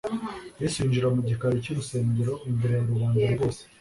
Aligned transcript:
Yesu 0.61 0.75
yinjira 0.79 1.07
mu 1.15 1.21
gikari 1.29 1.63
cy'urusengero 1.63 2.33
imbere 2.49 2.73
ya 2.75 2.87
rubanda 2.89 3.17
rwose. 3.35 3.61